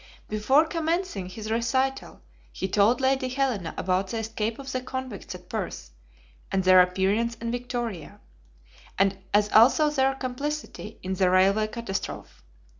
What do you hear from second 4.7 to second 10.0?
the convicts at Perth, and their appearance in Victoria; as also